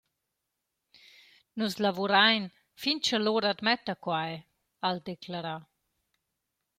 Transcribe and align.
«Nus 1.57 1.75
lavurain 1.83 2.43
fin 2.81 2.97
cha 3.05 3.17
l’ora 3.19 3.49
admetta 3.53 3.93
quai», 4.05 4.33
ha’l 4.81 4.97
declerà. 5.07 5.55